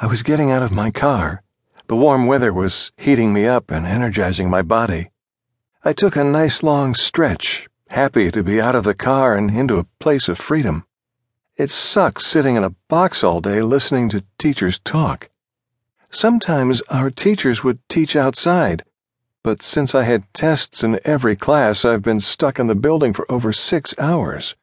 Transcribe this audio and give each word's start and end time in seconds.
I 0.00 0.06
was 0.06 0.22
getting 0.22 0.52
out 0.52 0.62
of 0.62 0.70
my 0.70 0.92
car. 0.92 1.42
The 1.88 1.96
warm 1.96 2.28
weather 2.28 2.52
was 2.52 2.92
heating 2.96 3.32
me 3.32 3.48
up 3.48 3.68
and 3.68 3.84
energizing 3.84 4.48
my 4.48 4.62
body. 4.62 5.10
I 5.84 5.92
took 5.92 6.14
a 6.14 6.22
nice 6.22 6.62
long 6.62 6.94
stretch, 6.94 7.68
happy 7.88 8.30
to 8.30 8.44
be 8.44 8.60
out 8.60 8.76
of 8.76 8.84
the 8.84 8.94
car 8.94 9.34
and 9.34 9.50
into 9.50 9.76
a 9.76 9.88
place 9.98 10.28
of 10.28 10.38
freedom. 10.38 10.84
It 11.56 11.70
sucks 11.70 12.24
sitting 12.24 12.54
in 12.54 12.62
a 12.62 12.76
box 12.86 13.24
all 13.24 13.40
day 13.40 13.60
listening 13.60 14.08
to 14.10 14.22
teachers 14.38 14.78
talk. 14.78 15.30
Sometimes 16.10 16.80
our 16.82 17.10
teachers 17.10 17.64
would 17.64 17.80
teach 17.88 18.14
outside, 18.14 18.84
but 19.42 19.62
since 19.62 19.96
I 19.96 20.04
had 20.04 20.32
tests 20.32 20.84
in 20.84 21.00
every 21.04 21.34
class, 21.34 21.84
I've 21.84 22.02
been 22.02 22.20
stuck 22.20 22.60
in 22.60 22.68
the 22.68 22.76
building 22.76 23.12
for 23.12 23.26
over 23.28 23.52
six 23.52 23.96
hours. 23.98 24.54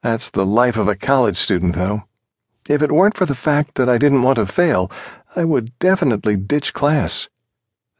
That's 0.00 0.30
the 0.30 0.46
life 0.46 0.76
of 0.76 0.86
a 0.86 0.94
college 0.94 1.38
student, 1.38 1.74
though. 1.74 2.04
If 2.70 2.82
it 2.82 2.92
weren't 2.92 3.16
for 3.16 3.26
the 3.26 3.34
fact 3.34 3.74
that 3.74 3.88
I 3.88 3.98
didn't 3.98 4.22
want 4.22 4.36
to 4.36 4.46
fail, 4.46 4.92
I 5.34 5.44
would 5.44 5.76
definitely 5.80 6.36
ditch 6.36 6.72
class. 6.72 7.28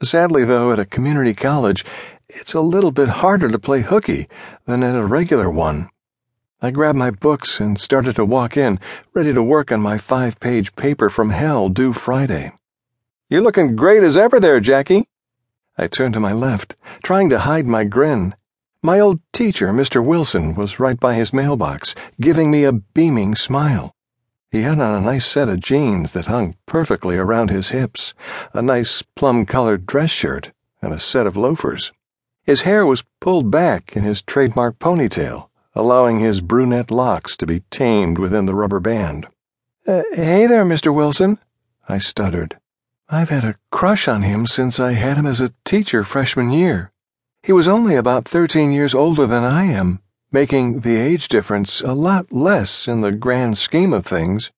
Sadly, 0.00 0.44
though, 0.44 0.70
at 0.70 0.78
a 0.78 0.84
community 0.84 1.34
college, 1.34 1.84
it's 2.28 2.54
a 2.54 2.60
little 2.60 2.92
bit 2.92 3.08
harder 3.08 3.48
to 3.48 3.58
play 3.58 3.80
hooky 3.80 4.28
than 4.66 4.84
at 4.84 4.94
a 4.94 5.04
regular 5.04 5.50
one. 5.50 5.90
I 6.62 6.70
grabbed 6.70 6.96
my 6.96 7.10
books 7.10 7.58
and 7.58 7.80
started 7.80 8.14
to 8.14 8.24
walk 8.24 8.56
in, 8.56 8.78
ready 9.12 9.34
to 9.34 9.42
work 9.42 9.72
on 9.72 9.80
my 9.80 9.98
five 9.98 10.38
page 10.38 10.76
paper 10.76 11.10
from 11.10 11.30
hell 11.30 11.68
due 11.68 11.92
Friday. 11.92 12.52
You're 13.28 13.42
looking 13.42 13.74
great 13.74 14.04
as 14.04 14.16
ever 14.16 14.38
there, 14.38 14.60
Jackie. 14.60 15.08
I 15.76 15.88
turned 15.88 16.14
to 16.14 16.20
my 16.20 16.32
left, 16.32 16.76
trying 17.02 17.28
to 17.30 17.40
hide 17.40 17.66
my 17.66 17.82
grin. 17.82 18.36
My 18.84 19.00
old 19.00 19.18
teacher, 19.32 19.72
Mr. 19.72 20.00
Wilson, 20.00 20.54
was 20.54 20.78
right 20.78 21.00
by 21.00 21.14
his 21.14 21.32
mailbox, 21.32 21.96
giving 22.20 22.52
me 22.52 22.62
a 22.62 22.70
beaming 22.70 23.34
smile. 23.34 23.96
He 24.50 24.62
had 24.62 24.80
on 24.80 24.96
a 24.96 25.00
nice 25.00 25.26
set 25.26 25.48
of 25.48 25.60
jeans 25.60 26.12
that 26.12 26.26
hung 26.26 26.56
perfectly 26.66 27.16
around 27.16 27.50
his 27.50 27.68
hips, 27.68 28.14
a 28.52 28.60
nice 28.60 29.02
plum 29.02 29.46
colored 29.46 29.86
dress 29.86 30.10
shirt, 30.10 30.50
and 30.82 30.92
a 30.92 30.98
set 30.98 31.26
of 31.26 31.36
loafers. 31.36 31.92
His 32.42 32.62
hair 32.62 32.84
was 32.84 33.04
pulled 33.20 33.50
back 33.50 33.96
in 33.96 34.02
his 34.02 34.22
trademark 34.22 34.80
ponytail, 34.80 35.48
allowing 35.74 36.18
his 36.18 36.40
brunette 36.40 36.90
locks 36.90 37.36
to 37.36 37.46
be 37.46 37.60
tamed 37.70 38.18
within 38.18 38.46
the 38.46 38.54
rubber 38.56 38.80
band. 38.80 39.28
Uh, 39.86 40.02
hey 40.12 40.46
there, 40.46 40.64
Mr. 40.64 40.92
Wilson, 40.92 41.38
I 41.88 41.98
stuttered. 41.98 42.58
I've 43.08 43.28
had 43.28 43.44
a 43.44 43.56
crush 43.70 44.08
on 44.08 44.22
him 44.22 44.46
since 44.48 44.80
I 44.80 44.92
had 44.92 45.16
him 45.16 45.26
as 45.26 45.40
a 45.40 45.54
teacher 45.64 46.02
freshman 46.02 46.50
year. 46.50 46.90
He 47.44 47.52
was 47.52 47.68
only 47.68 47.94
about 47.94 48.28
13 48.28 48.72
years 48.72 48.94
older 48.94 49.26
than 49.26 49.44
I 49.44 49.64
am, 49.64 50.00
making 50.32 50.80
the 50.80 50.96
age 50.96 51.28
difference 51.28 51.80
a 51.80 51.92
lot 51.92 52.30
less 52.30 52.86
in 52.86 53.00
the 53.00 53.12
grand 53.12 53.58
scheme 53.58 53.92
of 53.92 54.06
things. 54.06 54.50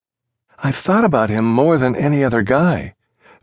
I've 0.58 0.76
thought 0.76 1.04
about 1.04 1.30
him 1.30 1.44
more 1.44 1.78
than 1.78 1.96
any 1.96 2.22
other 2.22 2.42
guy, 2.42 2.94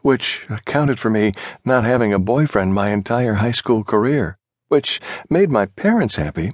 which 0.01 0.45
accounted 0.49 0.99
for 0.99 1.09
me 1.09 1.31
not 1.65 1.83
having 1.83 2.13
a 2.13 2.19
boyfriend 2.19 2.73
my 2.73 2.89
entire 2.89 3.35
high 3.35 3.51
school 3.51 3.83
career, 3.83 4.37
which 4.67 5.01
made 5.29 5.49
my 5.49 5.65
parents 5.65 6.15
happy. 6.17 6.53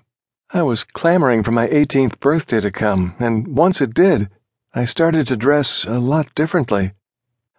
I 0.51 0.63
was 0.63 0.83
clamoring 0.83 1.43
for 1.43 1.51
my 1.51 1.67
18th 1.67 2.19
birthday 2.19 2.61
to 2.61 2.71
come, 2.71 3.15
and 3.19 3.47
once 3.47 3.81
it 3.81 3.93
did, 3.93 4.29
I 4.73 4.85
started 4.85 5.27
to 5.27 5.37
dress 5.37 5.83
a 5.83 5.99
lot 5.99 6.33
differently. 6.35 6.93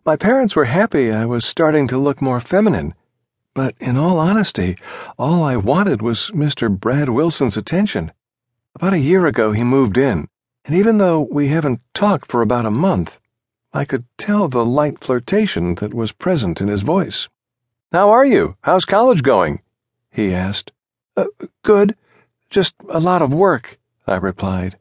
My 0.04 0.16
parents 0.16 0.56
were 0.56 0.64
happy 0.64 1.12
I 1.12 1.26
was 1.26 1.44
starting 1.44 1.86
to 1.88 1.98
look 1.98 2.22
more 2.22 2.40
feminine, 2.40 2.94
but 3.56 3.74
in 3.80 3.96
all 3.96 4.18
honesty, 4.18 4.76
all 5.18 5.42
I 5.42 5.56
wanted 5.56 6.02
was 6.02 6.30
Mr. 6.34 6.68
Brad 6.68 7.08
Wilson's 7.08 7.56
attention. 7.56 8.12
About 8.74 8.92
a 8.92 8.98
year 8.98 9.24
ago, 9.24 9.52
he 9.52 9.64
moved 9.64 9.96
in, 9.96 10.28
and 10.66 10.76
even 10.76 10.98
though 10.98 11.22
we 11.22 11.48
haven't 11.48 11.80
talked 11.94 12.30
for 12.30 12.42
about 12.42 12.66
a 12.66 12.70
month, 12.70 13.18
I 13.72 13.86
could 13.86 14.04
tell 14.18 14.48
the 14.48 14.62
light 14.62 15.00
flirtation 15.00 15.76
that 15.76 15.94
was 15.94 16.12
present 16.12 16.60
in 16.60 16.68
his 16.68 16.82
voice. 16.82 17.30
How 17.92 18.10
are 18.10 18.26
you? 18.26 18.58
How's 18.60 18.84
college 18.84 19.22
going? 19.22 19.62
he 20.10 20.34
asked. 20.34 20.72
Uh, 21.16 21.24
good. 21.62 21.96
Just 22.50 22.74
a 22.90 23.00
lot 23.00 23.22
of 23.22 23.32
work, 23.32 23.78
I 24.06 24.16
replied. 24.16 24.76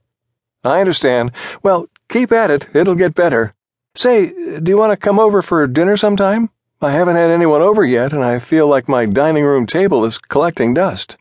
I 0.66 0.82
understand. 0.82 1.32
Well, 1.64 1.88
keep 2.10 2.34
at 2.34 2.52
it. 2.52 2.76
It'll 2.76 2.96
get 2.96 3.16
better. 3.16 3.54
Say, 3.96 4.60
do 4.60 4.70
you 4.70 4.78
want 4.78 4.92
to 4.92 4.98
come 4.98 5.18
over 5.18 5.42
for 5.42 5.66
dinner 5.66 5.96
sometime? 5.96 6.50
I 6.86 6.92
haven't 6.92 7.16
had 7.16 7.32
anyone 7.32 7.64
over 7.64 7.84
yet, 7.84 8.14
and 8.14 8.24
I 8.24 8.38
feel 8.38 8.68
like 8.68 8.88
my 8.88 9.08
dining 9.08 9.44
room 9.44 9.66
table 9.66 10.06
is 10.06 10.20
collecting 10.20 10.76
dust. 10.76 11.18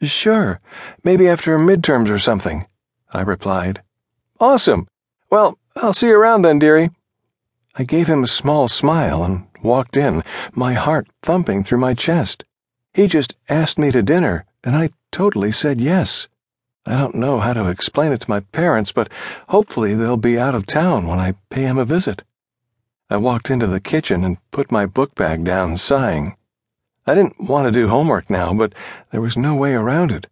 Sure, 0.00 0.60
maybe 1.02 1.26
after 1.26 1.58
midterms 1.58 2.08
or 2.08 2.20
something, 2.20 2.64
I 3.12 3.22
replied. 3.22 3.82
Awesome. 4.38 4.86
Well, 5.28 5.58
I'll 5.74 5.92
see 5.92 6.06
you 6.06 6.16
around 6.16 6.42
then, 6.42 6.60
dearie. 6.60 6.92
I 7.74 7.82
gave 7.82 8.06
him 8.06 8.22
a 8.22 8.28
small 8.28 8.68
smile 8.68 9.24
and 9.24 9.48
walked 9.60 9.96
in, 9.96 10.22
my 10.52 10.74
heart 10.74 11.08
thumping 11.22 11.64
through 11.64 11.78
my 11.78 11.94
chest. 11.94 12.44
He 12.94 13.08
just 13.08 13.34
asked 13.48 13.76
me 13.76 13.90
to 13.90 14.04
dinner, 14.04 14.44
and 14.62 14.76
I 14.76 14.90
totally 15.10 15.50
said 15.50 15.80
yes. 15.80 16.28
I 16.86 16.96
don't 16.96 17.16
know 17.16 17.40
how 17.40 17.54
to 17.54 17.68
explain 17.68 18.12
it 18.12 18.20
to 18.20 18.30
my 18.30 18.38
parents, 18.38 18.92
but 18.92 19.10
hopefully 19.48 19.96
they'll 19.96 20.16
be 20.16 20.38
out 20.38 20.54
of 20.54 20.64
town 20.64 21.08
when 21.08 21.18
I 21.18 21.34
pay 21.50 21.62
him 21.62 21.76
a 21.76 21.84
visit. 21.84 22.22
I 23.10 23.16
walked 23.16 23.48
into 23.48 23.66
the 23.66 23.80
kitchen 23.80 24.22
and 24.22 24.36
put 24.50 24.70
my 24.70 24.84
book 24.84 25.14
bag 25.14 25.42
down, 25.42 25.78
sighing. 25.78 26.36
I 27.06 27.14
didn't 27.14 27.40
want 27.40 27.64
to 27.64 27.72
do 27.72 27.88
homework 27.88 28.28
now, 28.28 28.52
but 28.52 28.74
there 29.10 29.22
was 29.22 29.34
no 29.34 29.54
way 29.54 29.72
around 29.72 30.12
it. 30.12 30.26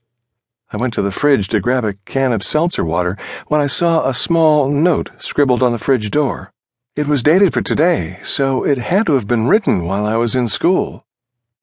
I 0.70 0.76
went 0.76 0.92
to 0.94 1.02
the 1.02 1.10
fridge 1.10 1.48
to 1.48 1.60
grab 1.60 1.86
a 1.86 1.94
can 2.04 2.34
of 2.34 2.42
seltzer 2.42 2.84
water 2.84 3.16
when 3.46 3.62
I 3.62 3.66
saw 3.66 4.06
a 4.06 4.12
small 4.12 4.68
note 4.68 5.10
scribbled 5.18 5.62
on 5.62 5.72
the 5.72 5.78
fridge 5.78 6.10
door. 6.10 6.52
It 6.96 7.08
was 7.08 7.22
dated 7.22 7.54
for 7.54 7.62
today, 7.62 8.18
so 8.22 8.62
it 8.62 8.76
had 8.76 9.06
to 9.06 9.14
have 9.14 9.26
been 9.26 9.46
written 9.46 9.84
while 9.86 10.04
I 10.04 10.16
was 10.16 10.34
in 10.34 10.46
school. 10.46 11.06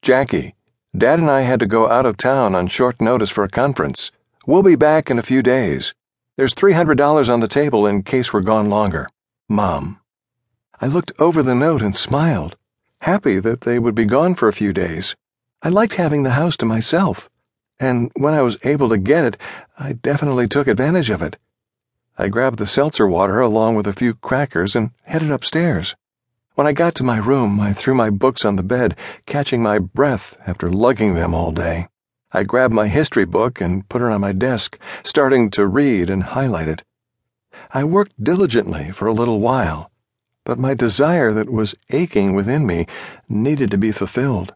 Jackie, 0.01 0.55
Dad 0.97 1.19
and 1.19 1.29
I 1.29 1.41
had 1.41 1.59
to 1.59 1.67
go 1.67 1.89
out 1.89 2.07
of 2.07 2.17
town 2.17 2.55
on 2.55 2.67
short 2.67 2.99
notice 2.99 3.29
for 3.29 3.43
a 3.43 3.49
conference. 3.49 4.11
We'll 4.47 4.63
be 4.63 4.75
back 4.75 5.11
in 5.11 5.19
a 5.19 5.23
few 5.23 5.43
days. 5.43 5.93
There's 6.37 6.55
$300 6.55 7.31
on 7.31 7.39
the 7.39 7.47
table 7.47 7.85
in 7.85 8.01
case 8.01 8.33
we're 8.33 8.41
gone 8.41 8.69
longer. 8.69 9.07
Mom. 9.47 9.99
I 10.83 10.87
looked 10.87 11.13
over 11.17 11.41
the 11.41 11.55
note 11.55 11.81
and 11.81 11.95
smiled, 11.95 12.57
happy 12.99 13.39
that 13.39 13.61
they 13.61 13.79
would 13.79 13.95
be 13.95 14.03
gone 14.03 14.35
for 14.35 14.49
a 14.49 14.59
few 14.59 14.73
days. 14.73 15.15
I 15.61 15.69
liked 15.69 15.93
having 15.93 16.23
the 16.23 16.31
house 16.31 16.57
to 16.57 16.65
myself, 16.65 17.29
and 17.79 18.11
when 18.17 18.33
I 18.33 18.41
was 18.41 18.57
able 18.65 18.89
to 18.89 18.97
get 18.97 19.23
it, 19.23 19.37
I 19.79 19.93
definitely 19.93 20.49
took 20.49 20.67
advantage 20.67 21.09
of 21.09 21.21
it. 21.21 21.37
I 22.17 22.27
grabbed 22.27 22.59
the 22.59 22.67
seltzer 22.67 23.07
water 23.07 23.39
along 23.39 23.75
with 23.75 23.87
a 23.87 23.93
few 23.93 24.15
crackers 24.15 24.75
and 24.75 24.91
headed 25.03 25.31
upstairs. 25.31 25.95
When 26.55 26.67
I 26.67 26.73
got 26.73 26.95
to 26.95 27.05
my 27.05 27.17
room, 27.19 27.61
I 27.61 27.71
threw 27.71 27.95
my 27.95 28.09
books 28.09 28.43
on 28.43 28.57
the 28.57 28.61
bed, 28.61 28.97
catching 29.25 29.63
my 29.63 29.79
breath 29.79 30.35
after 30.45 30.69
lugging 30.69 31.13
them 31.13 31.33
all 31.33 31.53
day. 31.53 31.87
I 32.33 32.43
grabbed 32.43 32.73
my 32.73 32.89
history 32.89 33.23
book 33.23 33.61
and 33.61 33.87
put 33.87 34.01
it 34.01 34.11
on 34.11 34.19
my 34.19 34.33
desk, 34.33 34.77
starting 35.05 35.49
to 35.51 35.65
read 35.65 36.09
and 36.09 36.23
highlight 36.23 36.67
it. 36.67 36.83
I 37.71 37.85
worked 37.85 38.21
diligently 38.21 38.91
for 38.91 39.07
a 39.07 39.13
little 39.13 39.39
while, 39.39 39.89
but 40.45 40.59
my 40.59 40.73
desire 40.73 41.31
that 41.31 41.49
was 41.49 41.75
aching 41.89 42.33
within 42.33 42.65
me 42.65 42.85
needed 43.29 43.71
to 43.71 43.77
be 43.77 43.91
fulfilled. 43.91 44.53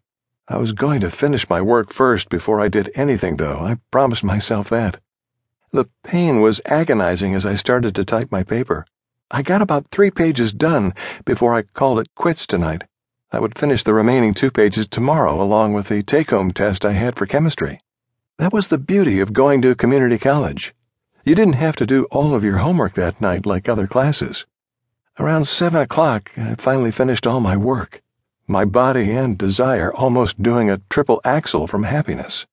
I 0.48 0.58
was 0.58 0.72
going 0.72 1.02
to 1.02 1.12
finish 1.12 1.50
my 1.50 1.62
work 1.62 1.92
first 1.92 2.30
before 2.30 2.62
I 2.62 2.68
did 2.68 2.92
anything, 2.96 3.38
though. 3.38 3.60
I 3.60 3.78
promised 3.92 4.24
myself 4.24 4.70
that. 4.70 5.00
The 5.72 5.90
pain 6.04 6.42
was 6.42 6.62
agonizing 6.66 7.34
as 7.34 7.46
I 7.46 7.56
started 7.56 7.94
to 7.96 8.06
type 8.06 8.32
my 8.32 8.44
paper. 8.44 8.86
I 9.30 9.42
got 9.42 9.62
about 9.62 9.88
three 9.88 10.10
pages 10.10 10.54
done 10.54 10.94
before 11.26 11.54
I 11.54 11.64
called 11.64 12.00
it 12.00 12.16
quits 12.16 12.48
tonight. 12.48 12.86
I 13.30 13.40
would 13.40 13.60
finish 13.60 13.84
the 13.84 13.94
remaining 13.94 14.34
two 14.34 14.50
pages 14.50 14.88
tomorrow, 14.88 15.42
along 15.42 15.74
with 15.74 15.90
the 15.90 16.02
take 16.02 16.30
home 16.30 16.52
test 16.52 16.86
I 16.86 16.94
had 16.94 17.18
for 17.18 17.26
chemistry. 17.26 17.82
That 18.38 18.54
was 18.54 18.70
the 18.70 18.78
beauty 18.78 19.20
of 19.20 19.34
going 19.34 19.62
to 19.64 19.76
community 19.76 20.18
college. 20.18 20.74
You 21.26 21.36
didn't 21.36 21.54
have 21.54 21.76
to 21.76 21.86
do 21.86 22.06
all 22.06 22.34
of 22.34 22.46
your 22.46 22.60
homework 22.60 22.94
that 22.94 23.20
night 23.20 23.46
like 23.46 23.68
other 23.68 23.86
classes. 23.86 24.46
Around 25.20 25.48
seven 25.48 25.82
o'clock, 25.82 26.32
I 26.38 26.54
finally 26.54 26.92
finished 26.92 27.26
all 27.26 27.40
my 27.40 27.58
work, 27.58 28.04
my 28.48 28.66
body 28.66 29.12
and 29.12 29.36
desire 29.36 29.92
almost 29.92 30.44
doing 30.44 30.70
a 30.70 30.80
triple 30.92 31.20
axel 31.26 31.66
from 31.66 31.84
happiness. 31.86 32.46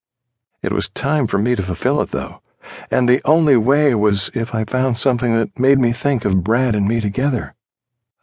It 0.63 0.73
was 0.73 0.89
time 0.89 1.27
for 1.27 1.37
me 1.37 1.55
to 1.57 1.63
fulfill 1.63 2.01
it, 2.01 2.11
though, 2.11 2.41
and 2.91 3.07
the 3.07 3.21
only 3.27 3.59
way 3.59 3.95
was 3.95 4.31
if 4.33 4.55
I 4.55 4.65
found 4.65 4.97
something 4.97 5.37
that 5.37 5.59
made 5.59 5.79
me 5.79 5.93
think 5.93 6.25
of 6.25 6.43
Brad 6.43 6.75
and 6.75 6.89
me 6.89 7.03
together. 7.03 7.55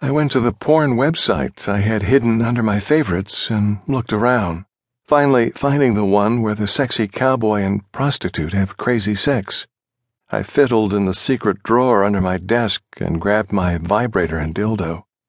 I 0.01 0.09
went 0.09 0.31
to 0.31 0.39
the 0.39 0.51
porn 0.51 0.95
website 0.95 1.67
I 1.67 1.81
had 1.81 2.01
hidden 2.01 2.41
under 2.41 2.63
my 2.63 2.79
favorites 2.79 3.51
and 3.51 3.77
looked 3.85 4.11
around, 4.11 4.65
finally 5.05 5.51
finding 5.51 5.93
the 5.93 6.03
one 6.03 6.41
where 6.41 6.55
the 6.55 6.65
sexy 6.65 7.07
cowboy 7.07 7.61
and 7.61 7.89
prostitute 7.91 8.53
have 8.53 8.75
crazy 8.77 9.13
sex. 9.13 9.67
I 10.33 10.43
fiddled 10.43 10.93
in 10.93 11.05
the 11.05 11.13
secret 11.13 11.61
drawer 11.61 12.05
under 12.05 12.21
my 12.21 12.37
desk 12.37 12.83
and 13.01 13.19
grabbed 13.19 13.51
my 13.51 13.77
vibrator 13.77 14.37
and 14.37 14.55
dildo. 14.55 15.03